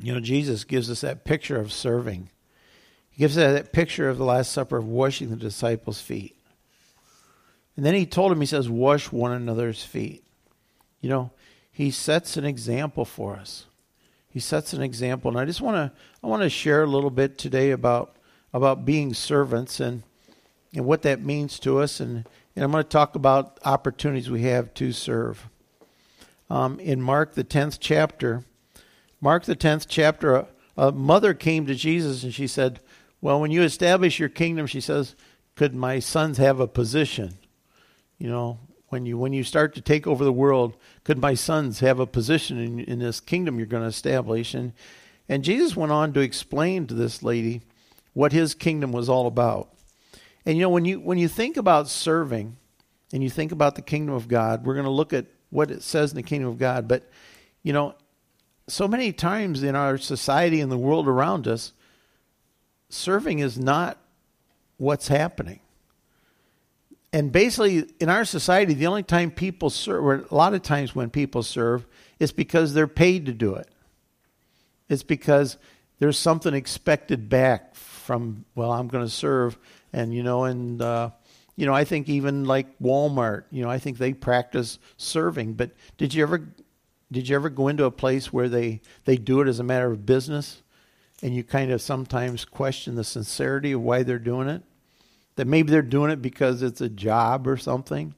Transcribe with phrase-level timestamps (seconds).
[0.00, 2.30] You know, Jesus gives us that picture of serving.
[3.10, 6.36] He gives us that picture of the Last Supper of washing the disciples' feet.
[7.76, 10.24] And then he told him, he says, wash one another's feet.
[11.00, 11.30] You know,
[11.70, 13.66] he sets an example for us.
[14.28, 15.30] He sets an example.
[15.30, 18.16] And I just want to I want to share a little bit today about
[18.52, 20.02] about being servants and
[20.74, 24.42] and what that means to us and, and I'm going to talk about opportunities we
[24.42, 25.48] have to serve.
[26.50, 28.44] Um, in Mark the 10th chapter,
[29.26, 30.46] Mark the 10th chapter,
[30.76, 32.78] a, mother came to Jesus and she said,
[33.20, 35.16] Well, when you establish your kingdom, she says,
[35.56, 37.36] could my sons have a position?
[38.18, 41.80] You know, when you when you start to take over the world, could my sons
[41.80, 44.54] have a position in, in this kingdom you're going to establish?
[44.54, 44.72] And
[45.28, 47.62] and Jesus went on to explain to this lady
[48.12, 49.74] what his kingdom was all about.
[50.44, 52.58] And you know, when you when you think about serving
[53.12, 55.82] and you think about the kingdom of God, we're going to look at what it
[55.82, 57.10] says in the kingdom of God, but
[57.64, 57.96] you know,
[58.68, 61.72] so many times in our society and the world around us,
[62.88, 63.98] serving is not
[64.76, 65.60] what's happening.
[67.12, 70.94] And basically, in our society, the only time people serve, or a lot of times
[70.94, 71.86] when people serve,
[72.18, 73.68] is because they're paid to do it.
[74.88, 75.56] It's because
[75.98, 79.56] there's something expected back from, well, I'm going to serve.
[79.92, 81.10] And, you know, and, uh,
[81.56, 85.54] you know, I think even like Walmart, you know, I think they practice serving.
[85.54, 86.46] But did you ever
[87.10, 89.90] did you ever go into a place where they, they do it as a matter
[89.90, 90.62] of business
[91.22, 94.62] and you kind of sometimes question the sincerity of why they're doing it?
[95.36, 98.14] That maybe they're doing it because it's a job or something.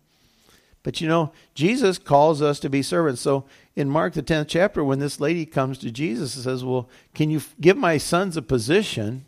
[0.82, 3.20] But you know, Jesus calls us to be servants.
[3.20, 3.44] So
[3.76, 7.30] in Mark, the 10th chapter, when this lady comes to Jesus and says, Well, can
[7.30, 9.26] you give my sons a position?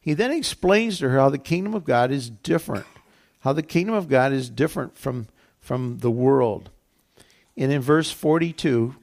[0.00, 2.86] He then explains to her how the kingdom of God is different,
[3.40, 5.28] how the kingdom of God is different from,
[5.60, 6.70] from the world.
[7.56, 8.96] And in verse 42,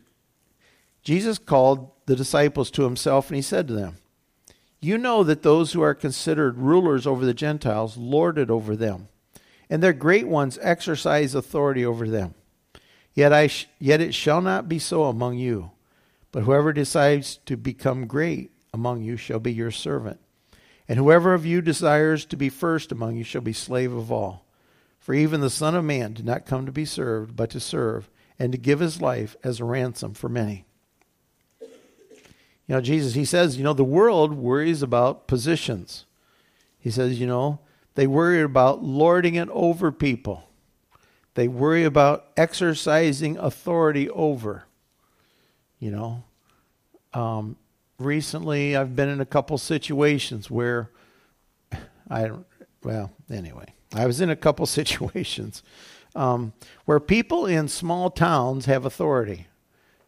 [1.03, 3.95] Jesus called the disciples to himself and he said to them,
[4.79, 9.07] You know that those who are considered rulers over the Gentiles lord it over them,
[9.69, 12.33] and their great ones exercise authority over them.
[13.13, 15.71] Yet, I sh- yet it shall not be so among you,
[16.31, 20.19] but whoever decides to become great among you shall be your servant.
[20.87, 24.45] And whoever of you desires to be first among you shall be slave of all.
[24.99, 28.09] For even the Son of Man did not come to be served, but to serve
[28.41, 30.65] and to give his life as a ransom for many.
[31.61, 31.69] You
[32.75, 36.05] know, Jesus, he says, you know, the world worries about positions.
[36.79, 37.59] He says, you know,
[37.93, 40.49] they worry about lording it over people.
[41.35, 44.65] They worry about exercising authority over.
[45.77, 46.23] You know,
[47.13, 47.57] um,
[47.99, 50.89] recently I've been in a couple situations where
[52.09, 52.47] I don't,
[52.81, 55.61] well, anyway, I was in a couple situations
[56.15, 56.53] um,
[56.85, 59.47] where people in small towns have authority.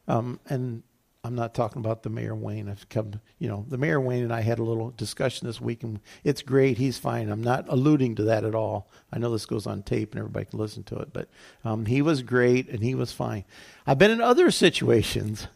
[0.07, 0.83] Um, and
[1.25, 2.67] I'm not talking about the mayor Wayne.
[2.67, 5.81] I've come, you know, the mayor Wayne and I had a little discussion this week,
[5.83, 6.77] and it's great.
[6.77, 7.29] He's fine.
[7.29, 8.89] I'm not alluding to that at all.
[9.11, 11.29] I know this goes on tape and everybody can listen to it, but
[11.63, 13.45] um, he was great and he was fine.
[13.87, 15.47] I've been in other situations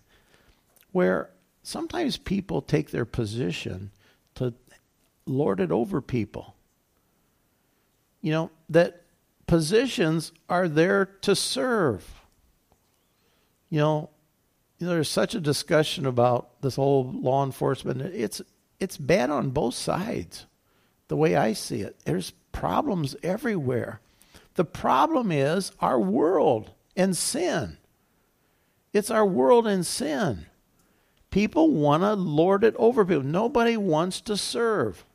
[0.93, 1.31] where
[1.63, 3.91] sometimes people take their position
[4.35, 4.53] to
[5.25, 6.55] lord it over people.
[8.21, 9.03] You know that
[9.47, 12.05] positions are there to serve.
[13.69, 14.09] You know,
[14.79, 18.01] there's such a discussion about this whole law enforcement.
[18.01, 18.41] It's
[18.79, 20.45] it's bad on both sides.
[21.07, 24.01] The way I see it, there's problems everywhere.
[24.55, 27.77] The problem is our world and sin.
[28.93, 30.45] It's our world and sin.
[31.29, 33.23] People want to lord it over people.
[33.23, 35.05] Nobody wants to serve.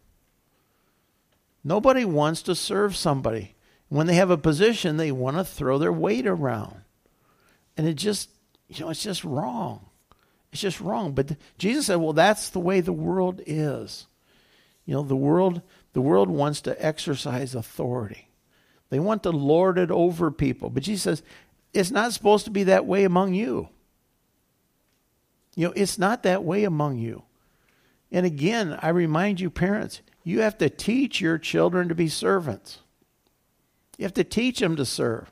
[1.65, 3.54] Nobody wants to serve somebody.
[3.92, 6.80] When they have a position, they want to throw their weight around.
[7.76, 8.30] And it just,
[8.66, 9.84] you know, it's just wrong.
[10.50, 11.12] It's just wrong.
[11.12, 14.06] But Jesus said, well, that's the way the world is.
[14.86, 15.60] You know, the world,
[15.92, 18.28] the world wants to exercise authority.
[18.88, 20.70] They want to lord it over people.
[20.70, 21.22] But Jesus says,
[21.74, 23.69] it's not supposed to be that way among you.
[25.54, 27.24] You know, it's not that way among you.
[28.10, 32.78] And again, I remind you, parents, you have to teach your children to be servants.
[33.98, 35.30] You have to teach them to serve.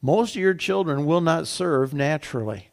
[0.00, 2.68] Most of your children will not serve naturally.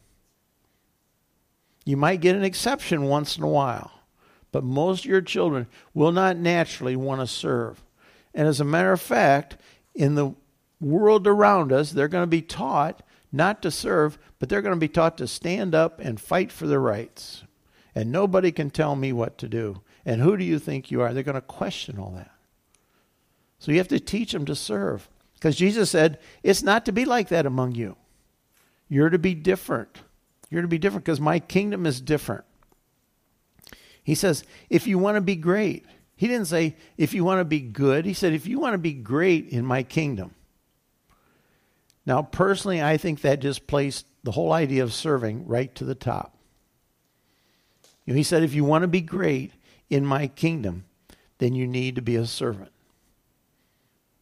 [1.84, 3.90] You might get an exception once in a while,
[4.52, 7.82] but most of your children will not naturally want to serve.
[8.34, 9.56] And as a matter of fact,
[9.94, 10.34] in the
[10.80, 14.80] world around us, they're going to be taught not to serve, but they're going to
[14.80, 17.44] be taught to stand up and fight for their rights.
[17.94, 19.82] And nobody can tell me what to do.
[20.04, 21.12] And who do you think you are?
[21.12, 22.30] They're going to question all that.
[23.60, 25.08] So you have to teach them to serve.
[25.34, 27.96] Because Jesus said, it's not to be like that among you.
[28.88, 29.96] You're to be different.
[30.50, 32.44] You're to be different because my kingdom is different.
[34.02, 35.86] He says, if you want to be great,
[36.16, 38.04] he didn't say, if you want to be good.
[38.04, 40.34] He said, if you want to be great in my kingdom.
[42.04, 45.94] Now, personally, I think that just placed the whole idea of serving right to the
[45.94, 46.36] top.
[48.04, 49.52] You know, he said, if you want to be great
[49.88, 50.84] in my kingdom,
[51.38, 52.70] then you need to be a servant.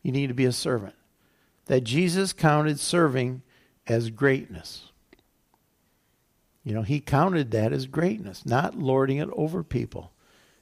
[0.02, 0.94] You need to be a servant.
[1.66, 3.42] That Jesus counted serving
[3.86, 4.90] as greatness.
[6.64, 10.12] You know, he counted that as greatness, not lording it over people.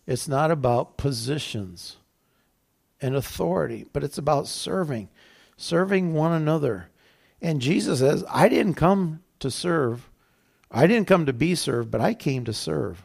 [0.06, 1.96] It's not about positions
[3.00, 5.08] and authority, but it's about serving,
[5.56, 6.90] serving one another.
[7.42, 10.08] And Jesus says, I didn't come to serve.
[10.70, 13.02] I didn't come to be served, but I came to serve.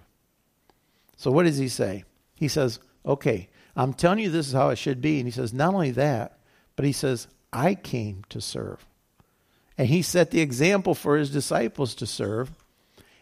[1.18, 2.04] So what does he say?
[2.36, 5.20] He says, Okay, I'm telling you this is how it should be.
[5.20, 6.40] And he says, Not only that,
[6.76, 8.86] but he says, I came to serve.
[9.78, 12.52] And he set the example for his disciples to serve.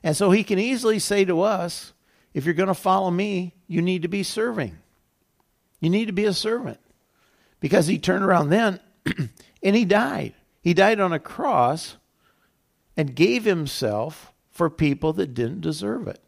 [0.04, 1.94] And so he can easily say to us,
[2.34, 4.78] if you're going to follow me, you need to be serving.
[5.80, 6.80] You need to be a servant.
[7.60, 8.80] Because he turned around then
[9.63, 10.34] and he died.
[10.62, 11.98] He died on a cross
[12.95, 16.22] and gave himself for people that didn't deserve it.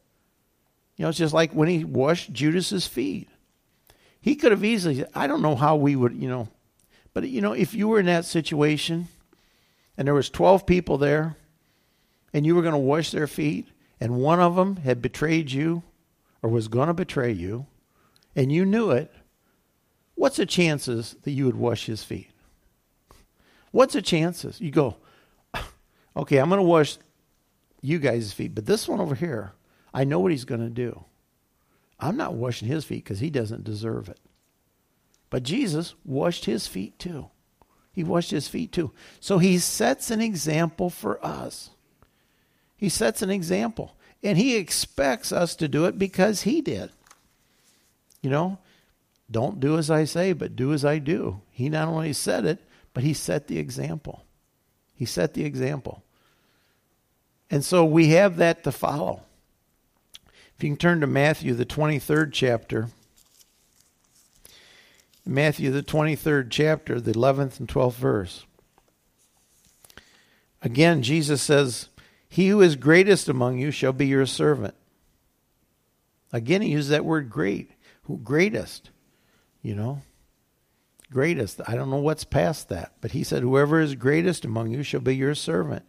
[0.95, 3.29] You know, it's just like when he washed Judas's feet.
[4.21, 6.47] He could have easily I don't know how we would, you know,
[7.13, 9.07] but you know, if you were in that situation
[9.97, 11.35] and there was 12 people there
[12.33, 13.67] and you were going to wash their feet
[13.99, 15.83] and one of them had betrayed you
[16.41, 17.65] or was going to betray you
[18.35, 19.11] and you knew it,
[20.15, 22.29] what's the chances that you would wash his feet?
[23.71, 24.59] What's the chances?
[24.61, 24.97] You go,
[26.15, 26.97] okay, I'm going to wash
[27.81, 29.53] you guys' feet, but this one over here,
[29.93, 31.03] I know what he's going to do.
[32.01, 34.19] I'm not washing his feet because he doesn't deserve it.
[35.29, 37.29] But Jesus washed his feet too.
[37.93, 38.91] He washed his feet too.
[39.19, 41.69] So he sets an example for us.
[42.75, 43.95] He sets an example.
[44.23, 46.89] And he expects us to do it because he did.
[48.21, 48.59] You know,
[49.29, 51.41] don't do as I say, but do as I do.
[51.51, 52.59] He not only said it,
[52.93, 54.25] but he set the example.
[54.95, 56.03] He set the example.
[57.49, 59.23] And so we have that to follow.
[60.61, 62.89] If you can turn to Matthew, the 23rd chapter.
[65.25, 68.45] Matthew, the 23rd chapter, the 11th and 12th verse.
[70.61, 71.89] Again, Jesus says,
[72.29, 74.75] He who is greatest among you shall be your servant.
[76.31, 77.71] Again, he uses that word great.
[78.03, 78.91] Who greatest?
[79.63, 80.03] You know,
[81.11, 81.59] greatest.
[81.65, 85.01] I don't know what's past that, but he said, Whoever is greatest among you shall
[85.01, 85.85] be your servant.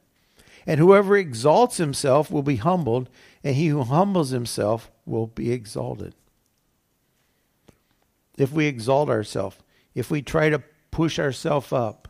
[0.67, 3.09] And whoever exalts himself will be humbled,
[3.43, 6.15] and he who humbles himself will be exalted.
[8.37, 9.57] If we exalt ourselves,
[9.95, 12.09] if we try to push ourselves up,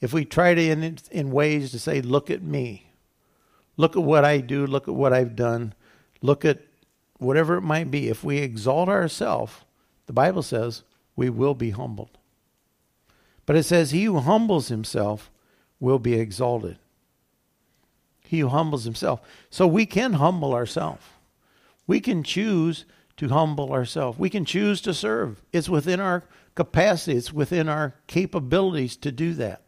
[0.00, 2.90] if we try to, in, in ways to say, look at me,
[3.76, 5.74] look at what I do, look at what I've done,
[6.22, 6.60] look at
[7.18, 9.52] whatever it might be, if we exalt ourselves,
[10.06, 10.82] the Bible says
[11.16, 12.18] we will be humbled.
[13.46, 15.30] But it says, He who humbles himself
[15.80, 16.78] will be exalted.
[18.34, 19.20] He who humbles himself.
[19.48, 21.04] So we can humble ourselves.
[21.86, 22.84] We can choose
[23.16, 24.18] to humble ourselves.
[24.18, 25.40] We can choose to serve.
[25.52, 29.62] It's within our capacity, it's within our capabilities to do that.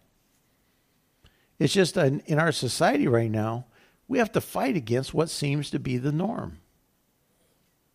[1.59, 3.67] It's just in our society right now,
[4.09, 6.59] we have to fight against what seems to be the norm.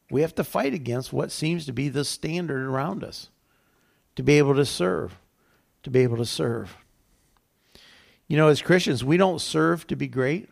[0.09, 3.29] We have to fight against what seems to be the standard around us
[4.15, 5.17] to be able to serve,
[5.83, 6.75] to be able to serve.
[8.27, 10.49] You know, as Christians, we don't serve to be great.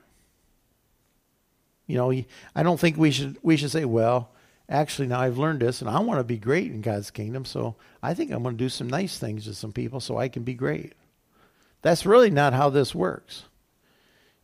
[1.90, 2.24] You know,
[2.56, 4.30] I don't think we should we should say, well,
[4.70, 7.74] actually now I've learned this and I want to be great in God's kingdom, so
[8.04, 10.44] I think I'm going to do some nice things to some people so I can
[10.44, 10.94] be great.
[11.82, 13.46] That's really not how this works.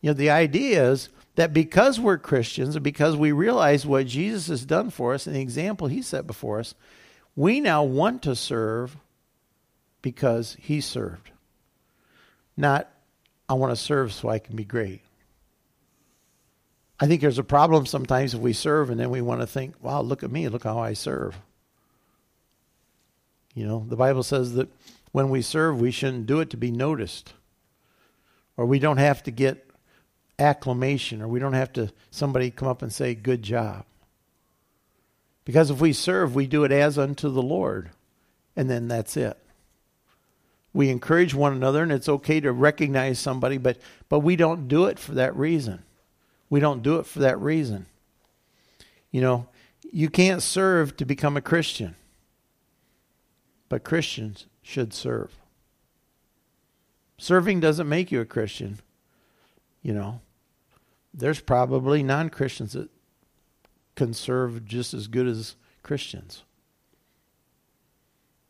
[0.00, 4.48] You know, the idea is that because we're Christians and because we realize what Jesus
[4.48, 6.74] has done for us and the example he set before us,
[7.36, 8.96] we now want to serve
[10.02, 11.30] because he served.
[12.56, 12.90] Not,
[13.48, 15.02] I want to serve so I can be great.
[16.98, 19.74] I think there's a problem sometimes if we serve and then we want to think,
[19.82, 21.36] wow, look at me, look how I serve.
[23.54, 24.68] You know, the Bible says that
[25.12, 27.32] when we serve, we shouldn't do it to be noticed.
[28.56, 29.66] Or we don't have to get
[30.38, 33.84] acclamation, or we don't have to somebody come up and say, good job.
[35.44, 37.90] Because if we serve, we do it as unto the Lord,
[38.54, 39.38] and then that's it.
[40.72, 44.86] We encourage one another, and it's okay to recognize somebody, but, but we don't do
[44.86, 45.82] it for that reason.
[46.48, 47.86] We don't do it for that reason.
[49.10, 49.48] You know,
[49.92, 51.96] you can't serve to become a Christian,
[53.68, 55.32] but Christians should serve.
[57.18, 58.78] Serving doesn't make you a Christian,
[59.82, 60.20] you know.
[61.14, 62.90] there's probably non Christians that
[63.94, 66.42] can serve just as good as Christians.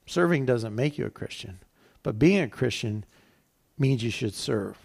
[0.06, 1.60] Serving doesn't make you a Christian,
[2.02, 3.04] but being a Christian
[3.78, 4.78] means you should serve,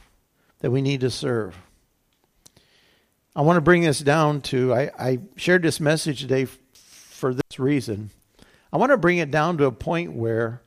[0.59, 1.57] that we need to serve.
[3.35, 7.33] I want to bring this down to, I, I shared this message today f- for
[7.33, 8.09] this reason.
[8.73, 10.61] I want to bring it down to a point where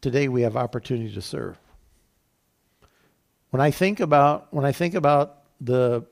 [0.00, 1.58] today we have opportunity to serve.
[3.50, 6.06] When I think about when I think about the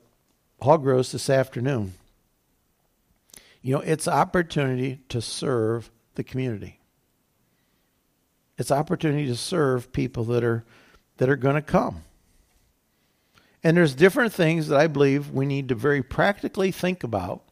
[0.61, 1.93] hog roast this afternoon,
[3.61, 6.79] you know, it's opportunity to serve the community.
[8.57, 10.63] It's opportunity to serve people that are
[11.17, 12.03] that are going to come.
[13.63, 17.43] And there's different things that I believe we need to very practically think about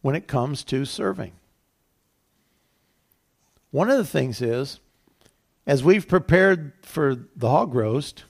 [0.00, 1.32] when it comes to serving.
[3.70, 4.80] One of the things is,
[5.66, 8.24] as we've prepared for the hog roast,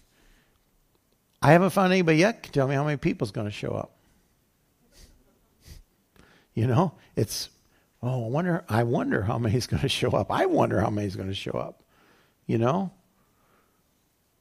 [1.40, 3.94] I haven't found anybody yet to tell me how many people's going to show up.
[6.54, 7.50] You know, it's
[8.02, 8.64] oh, I wonder.
[8.68, 10.32] I wonder how many's going to show up.
[10.32, 11.84] I wonder how many's going to show up.
[12.46, 12.90] You know,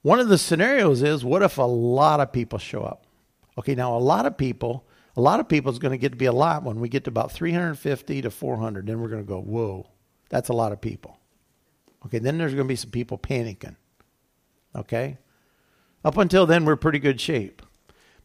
[0.02, 3.04] one of the scenarios is what if a lot of people show up?
[3.58, 4.86] Okay, now a lot of people,
[5.16, 7.04] a lot of people is going to get to be a lot when we get
[7.04, 8.86] to about 350 to 400.
[8.86, 9.88] Then we're going to go, whoa,
[10.28, 11.18] that's a lot of people.
[12.06, 13.74] Okay, then there's going to be some people panicking.
[14.76, 15.18] Okay?
[16.04, 17.62] Up until then, we're pretty good shape.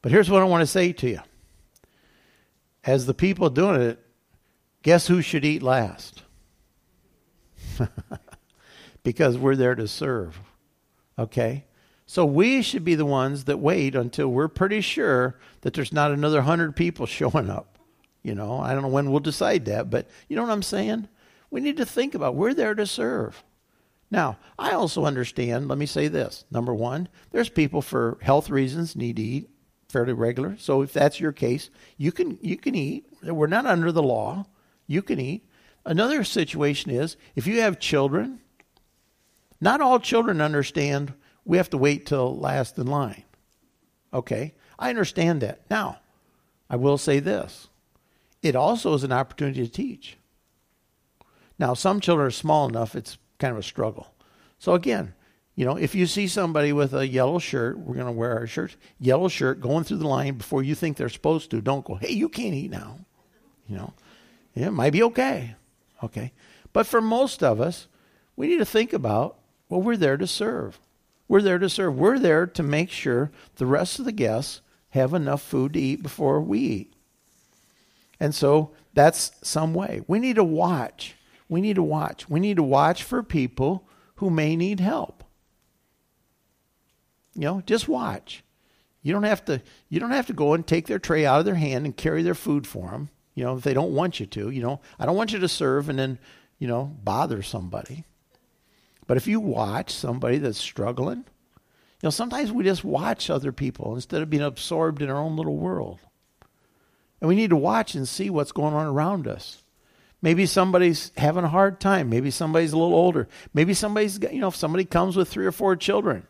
[0.02, 1.22] But here's what I want to say to you.
[2.84, 4.00] As the people doing it,
[4.84, 6.22] guess who should eat last?
[9.04, 10.40] because we're there to serve.
[11.18, 11.66] Okay?
[12.06, 16.12] So we should be the ones that wait until we're pretty sure that there's not
[16.12, 17.78] another hundred people showing up.
[18.22, 21.10] You know, I don't know when we'll decide that, but you know what I'm saying?
[21.52, 23.44] We need to think about we're there to serve.
[24.10, 26.46] Now, I also understand, let me say this.
[26.52, 29.50] Number one, there's people for health reasons need to eat
[29.90, 30.56] fairly regular.
[30.58, 33.06] So if that's your case, you can you can eat.
[33.24, 34.46] We're not under the law.
[34.88, 35.46] You can eat.
[35.86, 38.40] Another situation is if you have children
[39.64, 41.14] not all children understand
[41.46, 43.24] we have to wait till last in line.
[44.14, 45.62] Okay, I understand that.
[45.70, 46.00] Now,
[46.70, 47.70] I will say this
[48.42, 50.18] it also is an opportunity to teach.
[51.58, 54.14] Now, some children are small enough, it's kind of a struggle.
[54.60, 55.14] So, again,
[55.56, 58.48] you know, if you see somebody with a yellow shirt, we're going to wear our
[58.48, 61.96] shirts, yellow shirt going through the line before you think they're supposed to, don't go,
[61.96, 63.00] hey, you can't eat now.
[63.68, 63.94] You know,
[64.56, 65.56] it might be okay.
[66.04, 66.34] Okay.
[66.74, 67.88] But for most of us,
[68.36, 69.38] we need to think about
[69.70, 70.80] well, we're there to serve.
[71.28, 71.98] We're there to serve.
[71.98, 76.04] We're there to make sure the rest of the guests have enough food to eat
[76.04, 76.94] before we eat.
[78.20, 80.02] And so that's some way.
[80.08, 81.16] We need to watch.
[81.50, 82.30] We need to watch.
[82.30, 85.24] We need to watch for people who may need help.
[87.36, 88.44] You know, just watch.
[89.02, 91.46] You don't have to you don't have to go and take their tray out of
[91.46, 93.10] their hand and carry their food for them.
[93.36, 95.48] You know, if they don't want you to, you know, I don't want you to
[95.48, 96.20] serve and then,
[96.60, 98.06] you know, bother somebody.
[99.08, 103.96] But if you watch somebody that's struggling, you know, sometimes we just watch other people
[103.96, 106.00] instead of being absorbed in our own little world.
[107.22, 109.64] And we need to watch and see what's going on around us.
[110.22, 112.10] Maybe somebody's having a hard time.
[112.10, 113.28] Maybe somebody's a little older.
[113.54, 116.26] Maybe somebody's, you know, if somebody comes with three or four children,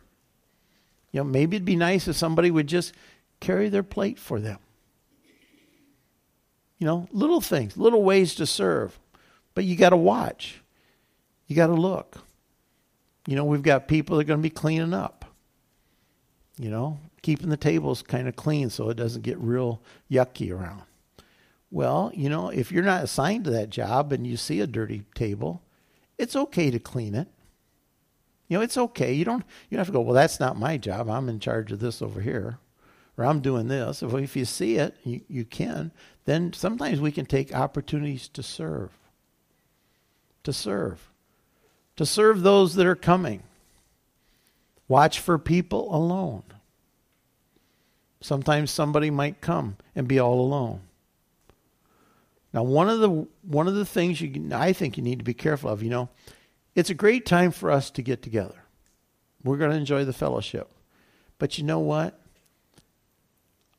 [1.12, 2.92] you know, maybe it'd be nice if somebody would just
[3.38, 4.58] carry their plate for them.
[6.78, 8.98] You know, little things, little ways to serve.
[9.54, 10.60] But you got to watch.
[11.46, 12.18] You got to look.
[13.26, 15.24] You know, we've got people that are going to be cleaning up.
[16.58, 20.82] You know, keeping the tables kind of clean so it doesn't get real yucky around.
[21.70, 25.02] Well, you know, if you're not assigned to that job and you see a dirty
[25.14, 25.62] table,
[26.16, 27.26] it's okay to clean it.
[28.46, 29.12] You know, it's okay.
[29.12, 31.08] You don't you don't have to go, well, that's not my job.
[31.08, 32.58] I'm in charge of this over here.
[33.16, 34.02] Or I'm doing this.
[34.02, 35.92] If, if you see it, you, you can.
[36.24, 38.90] Then sometimes we can take opportunities to serve.
[40.42, 41.10] To serve
[41.96, 43.42] to serve those that are coming.
[44.88, 46.42] Watch for people alone.
[48.20, 50.80] Sometimes somebody might come and be all alone.
[52.52, 55.34] Now, one of the one of the things you I think you need to be
[55.34, 56.08] careful of, you know,
[56.74, 58.64] it's a great time for us to get together.
[59.42, 60.68] We're going to enjoy the fellowship.
[61.38, 62.18] But you know what?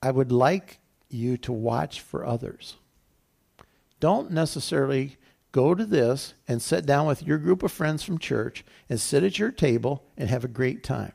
[0.02, 0.80] I would like
[1.10, 2.76] you to watch for others.
[4.00, 5.18] Don't necessarily
[5.56, 9.24] go to this and sit down with your group of friends from church and sit
[9.24, 11.14] at your table and have a great time.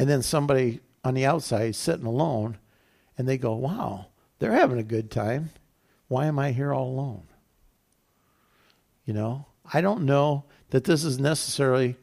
[0.00, 2.58] And then somebody on the outside is sitting alone
[3.16, 4.06] and they go, wow,
[4.40, 5.50] they're having a good time.
[6.08, 7.28] Why am I here all alone?
[9.04, 11.94] You know, I don't know that this is necessarily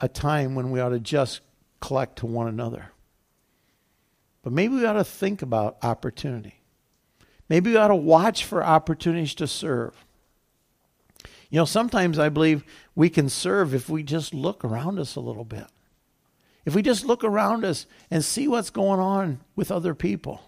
[0.00, 1.42] a time when we ought to just
[1.82, 2.90] collect to one another.
[4.42, 6.57] But maybe we ought to think about opportunity.
[7.48, 9.94] Maybe we ought to watch for opportunities to serve.
[11.50, 12.62] You know, sometimes I believe
[12.94, 15.66] we can serve if we just look around us a little bit.
[16.64, 20.42] If we just look around us and see what's going on with other people,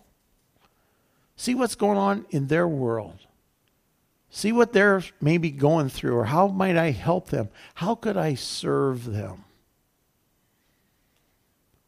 [1.37, 3.21] see what's going on in their world,
[4.29, 7.49] see what they're maybe going through, or how might I help them?
[7.77, 9.45] How could I serve them?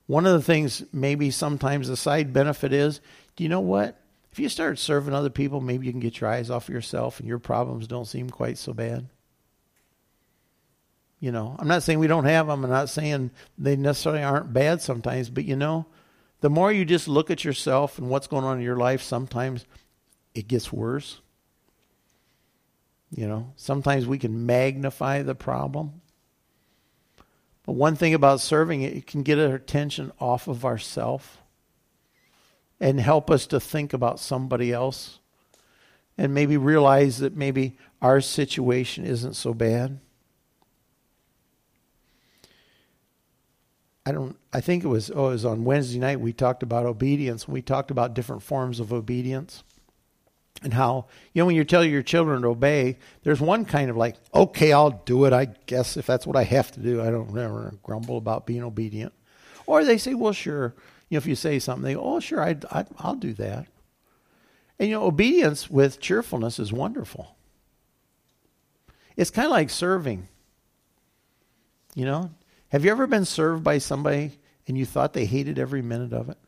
[0.06, 3.02] One of the things, maybe sometimes the side benefit is
[3.36, 4.01] do you know what?
[4.32, 7.20] If you start serving other people, maybe you can get your eyes off of yourself
[7.20, 9.08] and your problems don't seem quite so bad.
[11.20, 12.64] You know, I'm not saying we don't have them.
[12.64, 15.86] I'm not saying they necessarily aren't bad sometimes, but you know,
[16.40, 19.66] the more you just look at yourself and what's going on in your life, sometimes
[20.34, 21.20] it gets worse.
[23.14, 26.00] You know, sometimes we can magnify the problem.
[27.66, 31.41] But one thing about serving, it, can get our attention off of ourself
[32.82, 35.20] and help us to think about somebody else
[36.18, 40.00] and maybe realize that maybe our situation isn't so bad.
[44.04, 46.84] I don't I think it was oh it was on Wednesday night we talked about
[46.84, 47.46] obedience.
[47.46, 49.62] We talked about different forms of obedience
[50.64, 53.96] and how you know when you tell your children to obey, there's one kind of
[53.96, 55.32] like, okay, I'll do it.
[55.32, 58.64] I guess if that's what I have to do, I don't ever grumble about being
[58.64, 59.12] obedient.
[59.66, 60.74] Or they say, well, sure,
[61.12, 63.66] you know, if you say something, they go, oh, sure, I, I, I'll do that.
[64.78, 67.36] And, you know, obedience with cheerfulness is wonderful.
[69.14, 70.26] It's kind of like serving.
[71.94, 72.30] You know,
[72.70, 76.30] have you ever been served by somebody and you thought they hated every minute of
[76.30, 76.38] it?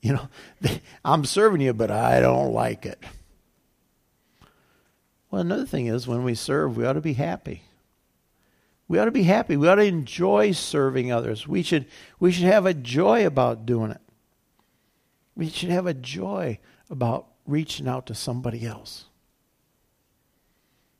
[0.00, 0.28] You know,
[1.04, 2.98] I'm serving you, but I don't like it.
[5.30, 7.62] Well, another thing is when we serve, we ought to be happy.
[8.88, 9.56] We ought to be happy.
[9.56, 11.48] We ought to enjoy serving others.
[11.48, 11.86] We should,
[12.20, 14.00] we should have a joy about doing it.
[15.34, 16.58] We should have a joy
[16.90, 19.06] about reaching out to somebody else.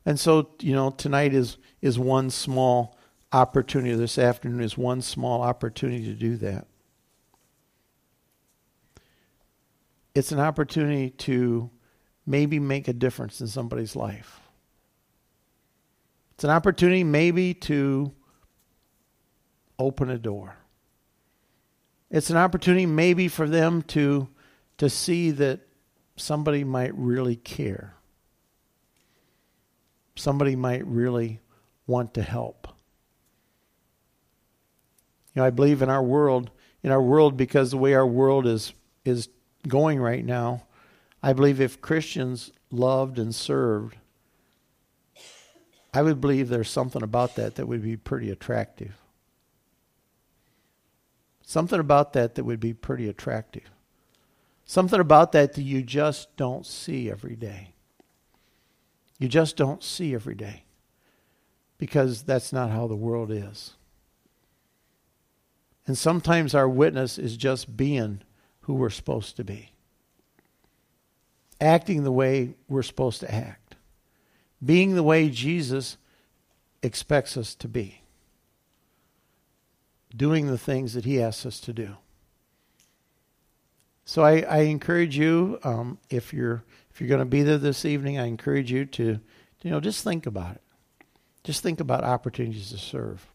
[0.05, 2.97] And so, you know, tonight is, is one small
[3.33, 3.95] opportunity.
[3.95, 6.67] This afternoon is one small opportunity to do that.
[10.15, 11.71] It's an opportunity to
[12.27, 14.41] maybe make a difference in somebody's life.
[16.43, 18.11] It's an opportunity maybe to
[19.79, 20.57] open a door.
[22.11, 24.29] It's an opportunity maybe for them to
[24.79, 25.61] to see that
[26.17, 27.95] somebody might really care.
[30.17, 31.39] Somebody might really
[31.87, 32.67] want to help.
[35.35, 36.51] You know, I believe in our world,
[36.83, 38.73] in our world because the way our world is
[39.05, 39.29] is
[39.69, 40.67] going right now,
[41.23, 43.97] I believe if Christians loved and served
[45.95, 48.97] I would believe there's something about that that would be pretty attractive.
[51.43, 53.71] Something about that that would be pretty attractive.
[54.65, 57.75] Something about that that you just don't see every day.
[59.19, 60.65] You just don't see every day
[61.77, 63.75] because that's not how the world is.
[65.87, 68.23] And sometimes our witness is just being
[68.63, 69.73] who we're supposed to be,
[71.61, 73.75] acting the way we're supposed to act
[74.65, 75.97] being the way Jesus
[76.83, 78.03] expects us to be,
[80.15, 81.97] doing the things that He asks us to do.
[84.05, 87.87] So I, I encourage you, um, if you're if you're going to be there this
[87.87, 89.19] evening, I encourage you to,
[89.63, 90.61] you know, just think about it.
[91.43, 93.27] Just think about opportunities to serve.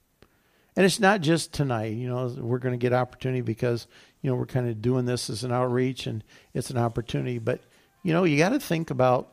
[0.76, 1.94] And it's not just tonight.
[1.94, 3.88] You know, we're going to get opportunity because
[4.22, 7.40] you know we're kind of doing this as an outreach and it's an opportunity.
[7.40, 7.62] But
[8.04, 9.30] you know, you got to think about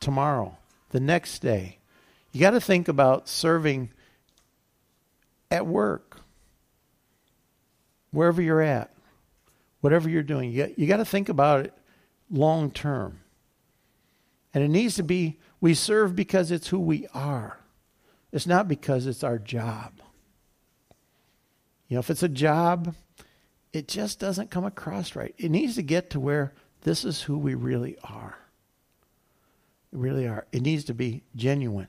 [0.00, 0.56] tomorrow
[0.90, 1.78] the next day.
[2.32, 3.90] You got to think about serving
[5.50, 6.20] at work,
[8.10, 8.92] wherever you're at,
[9.80, 10.52] whatever you're doing.
[10.52, 11.74] You got, to think about it
[12.30, 13.20] long term.
[14.52, 17.58] And it needs to be we serve because it's who we are.
[18.32, 19.92] It's not because it's our job.
[21.88, 22.94] You know, if it's a job,
[23.72, 25.34] it just doesn't come across right.
[25.38, 28.36] It needs to get to where this is who we really are
[29.98, 30.46] really are.
[30.52, 31.88] It needs to be genuine.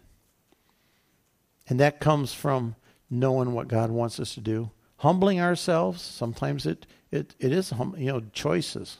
[1.68, 2.76] And that comes from
[3.10, 4.72] knowing what God wants us to do.
[4.98, 8.98] Humbling ourselves, sometimes it, it, it is, hum, you know, choices.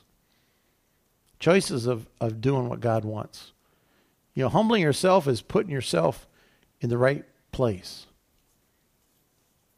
[1.40, 3.52] Choices of, of doing what God wants.
[4.34, 6.28] You know, humbling yourself is putting yourself
[6.80, 8.06] in the right place.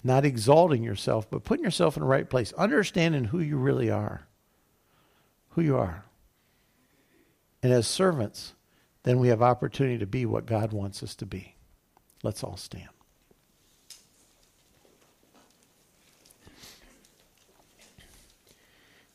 [0.04, 2.54] Not exalting yourself, but putting yourself in the right place.
[2.54, 4.28] Understanding who you really are.
[5.52, 6.06] Who you are.
[7.63, 8.54] And as servants,
[9.04, 11.56] then we have opportunity to be what God wants us to be.
[12.24, 12.90] Let's all stand.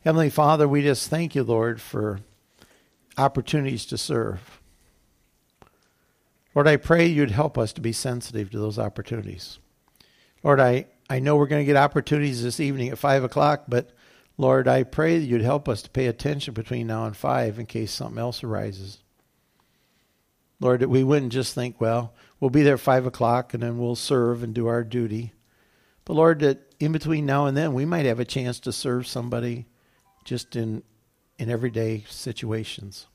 [0.01, 2.21] Heavenly Father, we just thank you, Lord, for
[3.19, 4.61] opportunities to serve.
[6.55, 9.59] Lord, I pray you'd help us to be sensitive to those opportunities.
[10.43, 13.91] Lord, I, I know we're going to get opportunities this evening at 5 o'clock, but
[14.39, 17.67] Lord, I pray that you'd help us to pay attention between now and 5 in
[17.67, 18.99] case something else arises.
[20.61, 23.79] Lord, that we wouldn't just think, well, we'll be there at 5 o'clock and then
[23.79, 25.33] we'll serve and do our duty.
[26.05, 29.07] But Lord, that in between now and then, we might have a chance to serve
[29.07, 29.67] somebody
[30.25, 30.83] just in,
[31.39, 33.07] in everyday situations.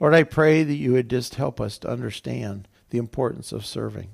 [0.00, 4.10] Lord, I pray that you would just help us to understand the importance of serving.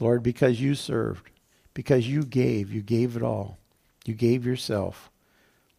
[0.00, 1.30] Lord, because you served,
[1.72, 3.58] because you gave, you gave it all.
[4.04, 5.10] You gave yourself.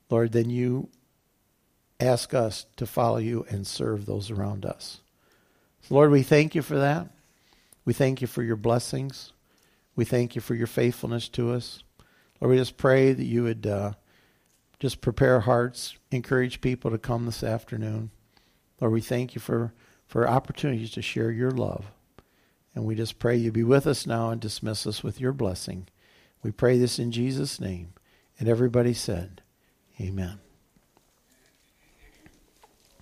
[0.10, 0.90] Lord, then you
[2.00, 5.02] ask us to follow you and serve those around us.
[5.90, 7.10] Lord, we thank you for that.
[7.86, 9.34] We thank you for your blessings.
[9.96, 11.84] We thank you for your faithfulness to us.
[12.42, 13.94] Lord, we just pray that you would uh,
[14.80, 18.10] just prepare hearts, encourage people to come this afternoon.
[18.82, 19.74] Lord, we thank you for,
[20.08, 21.86] for opportunities to share your love.
[22.74, 25.88] And we just pray you be with us now and dismiss us with your blessing.
[26.44, 27.94] We pray this in Jesus' name.
[28.38, 29.42] And everybody said,
[30.02, 30.45] Amen.